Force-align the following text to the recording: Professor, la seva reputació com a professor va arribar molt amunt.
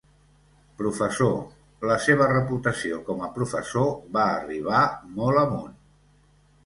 Professor, 0.77 1.35
la 1.91 1.97
seva 2.07 2.29
reputació 2.31 2.99
com 3.11 3.21
a 3.27 3.29
professor 3.37 3.93
va 4.17 4.27
arribar 4.41 4.83
molt 5.21 5.43
amunt. 5.47 5.81